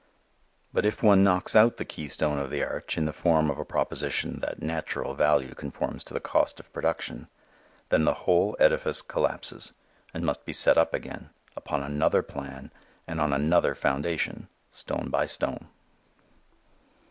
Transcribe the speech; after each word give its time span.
But 0.73 0.83
if 0.83 1.03
one 1.03 1.23
knocks 1.23 1.55
out 1.55 1.77
the 1.77 1.85
keystone 1.85 2.39
of 2.39 2.49
the 2.49 2.63
arch 2.63 2.97
in 2.97 3.05
the 3.05 3.13
form 3.13 3.51
of 3.51 3.59
a 3.59 3.63
proposition 3.63 4.39
that 4.39 4.59
natural 4.59 5.13
value 5.13 5.53
conforms 5.53 6.03
to 6.05 6.15
the 6.15 6.19
cost 6.19 6.59
of 6.59 6.73
production, 6.73 7.27
then 7.89 8.03
the 8.05 8.15
whole 8.25 8.55
edifice 8.59 9.03
collapses 9.03 9.75
and 10.11 10.25
must 10.25 10.43
be 10.43 10.53
set 10.53 10.75
up 10.75 10.91
again, 10.95 11.29
upon 11.55 11.83
another 11.83 12.23
plan 12.23 12.73
and 13.05 13.21
on 13.21 13.31
another 13.31 13.75
foundation, 13.75 14.47
stone 14.71 15.11
by 15.11 15.27
stone. 15.27 15.67